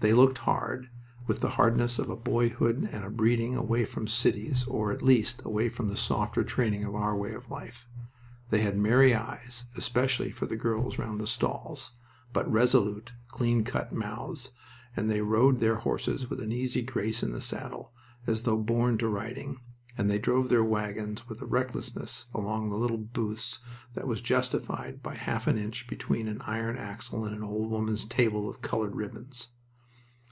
They 0.00 0.12
looked 0.12 0.36
hard, 0.38 0.90
with 1.26 1.40
the 1.40 1.48
hardness 1.56 1.98
of 1.98 2.10
a 2.10 2.16
boyhood 2.16 2.86
and 2.92 3.02
a 3.02 3.08
breeding 3.08 3.56
away 3.56 3.86
from 3.86 4.06
cities 4.06 4.64
or, 4.68 4.92
at 4.92 5.00
least, 5.00 5.40
away 5.42 5.70
from 5.70 5.88
the 5.88 5.96
softer 5.96 6.44
training 6.44 6.84
of 6.84 6.94
our 6.94 7.16
way 7.16 7.32
of 7.32 7.50
life. 7.50 7.88
They 8.50 8.60
had 8.60 8.76
merry 8.76 9.14
eyes 9.14 9.64
(especially 9.74 10.30
for 10.32 10.44
the 10.44 10.54
girls 10.54 10.98
round 10.98 11.18
the 11.18 11.26
stalls), 11.26 11.92
but 12.34 12.48
resolute, 12.52 13.14
clean 13.28 13.64
cut 13.64 13.90
mouths, 13.90 14.52
and 14.94 15.10
they 15.10 15.22
rode 15.22 15.60
their 15.60 15.76
horses 15.76 16.28
with 16.28 16.40
an 16.42 16.52
easy 16.52 16.82
grace 16.82 17.22
in 17.22 17.32
the 17.32 17.40
saddle, 17.40 17.90
as 18.26 18.42
though 18.42 18.58
born 18.58 18.98
to 18.98 19.08
riding, 19.08 19.60
and 19.96 20.12
drove 20.22 20.50
their 20.50 20.62
wagons 20.62 21.26
with 21.26 21.40
a 21.40 21.46
recklessness 21.46 22.26
among 22.34 22.68
the 22.68 22.76
little 22.76 22.98
booths 22.98 23.60
that 23.94 24.06
was 24.06 24.20
justified 24.20 25.02
by 25.02 25.14
half 25.14 25.46
an 25.46 25.56
inch 25.56 25.86
between 25.88 26.28
an 26.28 26.42
iron 26.42 26.76
axle 26.76 27.24
and 27.24 27.34
an 27.34 27.42
old 27.42 27.70
woman's 27.70 28.04
table 28.04 28.46
of 28.50 28.60
colored 28.60 28.94
ribbons. 28.94 29.48